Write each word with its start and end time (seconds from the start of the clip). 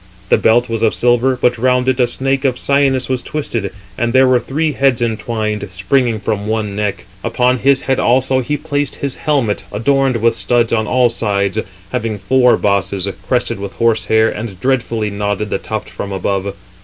The 0.29 0.37
belt 0.39 0.67
was 0.67 0.81
of 0.81 0.95
silver, 0.95 1.37
but 1.39 1.59
round 1.59 1.87
it 1.87 1.99
a 1.99 2.07
snake 2.07 2.43
of 2.43 2.57
cyanus 2.57 3.07
was 3.07 3.21
twisted, 3.21 3.71
and 3.99 4.13
there 4.13 4.27
were 4.27 4.39
three 4.39 4.71
heads 4.71 4.99
entwined, 4.99 5.67
springing 5.71 6.19
from 6.19 6.47
one 6.47 6.75
neck. 6.75 7.05
Upon 7.23 7.59
his 7.59 7.81
head 7.81 7.99
also 7.99 8.39
he 8.39 8.57
placed 8.57 8.95
his 8.95 9.17
helmet, 9.17 9.63
adorned 9.71 10.17
with 10.17 10.33
studs 10.33 10.73
on 10.73 10.87
all 10.87 11.09
sides, 11.09 11.59
having 11.91 12.17
four 12.17 12.57
bosses, 12.57 13.07
crested 13.27 13.59
with 13.59 13.73
horse 13.73 14.05
hair, 14.05 14.27
and 14.27 14.59
dreadfully 14.59 15.11
nodded 15.11 15.51
the 15.51 15.59
tuft 15.59 15.87
from 15.87 16.11
above. 16.11 16.55